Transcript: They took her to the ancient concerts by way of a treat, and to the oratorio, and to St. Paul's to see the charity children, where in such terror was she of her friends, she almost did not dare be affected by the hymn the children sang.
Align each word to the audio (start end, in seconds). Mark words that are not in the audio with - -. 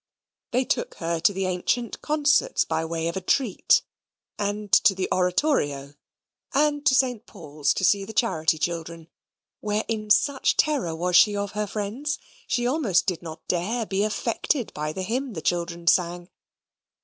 They 0.49 0.65
took 0.65 0.95
her 0.95 1.19
to 1.19 1.31
the 1.31 1.45
ancient 1.45 2.01
concerts 2.01 2.65
by 2.65 2.83
way 2.85 3.07
of 3.07 3.15
a 3.15 3.21
treat, 3.21 3.83
and 4.39 4.71
to 4.73 4.95
the 4.95 5.07
oratorio, 5.11 5.93
and 6.55 6.83
to 6.87 6.95
St. 6.95 7.27
Paul's 7.27 7.71
to 7.75 7.85
see 7.85 8.03
the 8.03 8.11
charity 8.11 8.57
children, 8.57 9.09
where 9.59 9.85
in 9.87 10.09
such 10.09 10.57
terror 10.57 10.95
was 10.95 11.15
she 11.15 11.35
of 11.37 11.51
her 11.51 11.67
friends, 11.67 12.17
she 12.47 12.65
almost 12.65 13.05
did 13.05 13.21
not 13.21 13.45
dare 13.47 13.85
be 13.85 14.01
affected 14.03 14.73
by 14.73 14.91
the 14.91 15.03
hymn 15.03 15.33
the 15.33 15.39
children 15.43 15.85
sang. 15.85 16.31